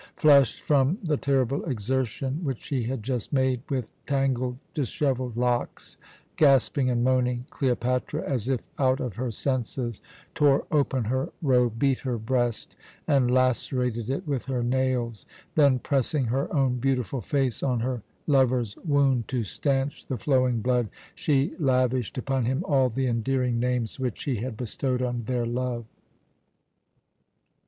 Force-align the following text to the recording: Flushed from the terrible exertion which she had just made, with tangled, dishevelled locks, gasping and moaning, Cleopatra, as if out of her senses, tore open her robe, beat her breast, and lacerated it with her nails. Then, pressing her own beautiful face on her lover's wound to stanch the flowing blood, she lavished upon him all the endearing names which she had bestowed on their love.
Flushed 0.15 0.61
from 0.61 0.97
the 1.03 1.15
terrible 1.15 1.63
exertion 1.65 2.43
which 2.43 2.63
she 2.63 2.81
had 2.85 3.03
just 3.03 3.31
made, 3.31 3.61
with 3.69 3.91
tangled, 4.07 4.57
dishevelled 4.73 5.37
locks, 5.37 5.95
gasping 6.37 6.89
and 6.89 7.03
moaning, 7.03 7.45
Cleopatra, 7.51 8.23
as 8.27 8.49
if 8.49 8.67
out 8.79 8.99
of 8.99 9.13
her 9.17 9.29
senses, 9.29 10.01
tore 10.33 10.65
open 10.71 11.03
her 11.03 11.29
robe, 11.43 11.77
beat 11.77 11.99
her 11.99 12.17
breast, 12.17 12.75
and 13.07 13.29
lacerated 13.29 14.09
it 14.09 14.27
with 14.27 14.45
her 14.45 14.63
nails. 14.63 15.27
Then, 15.53 15.77
pressing 15.77 16.23
her 16.25 16.51
own 16.51 16.79
beautiful 16.79 17.21
face 17.21 17.61
on 17.61 17.81
her 17.81 18.01
lover's 18.25 18.75
wound 18.77 19.27
to 19.27 19.43
stanch 19.43 20.07
the 20.07 20.17
flowing 20.17 20.61
blood, 20.61 20.89
she 21.13 21.53
lavished 21.59 22.17
upon 22.17 22.45
him 22.45 22.63
all 22.67 22.89
the 22.89 23.05
endearing 23.05 23.59
names 23.59 23.99
which 23.99 24.21
she 24.21 24.37
had 24.37 24.57
bestowed 24.57 25.03
on 25.03 25.25
their 25.25 25.45
love. 25.45 25.85